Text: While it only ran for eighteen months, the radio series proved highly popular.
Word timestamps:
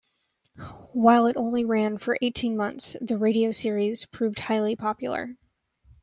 While 0.93 1.27
it 1.27 1.37
only 1.37 1.63
ran 1.63 1.99
for 1.99 2.17
eighteen 2.23 2.57
months, 2.57 2.97
the 3.01 3.19
radio 3.19 3.51
series 3.51 4.05
proved 4.07 4.39
highly 4.39 4.75
popular. 4.75 5.37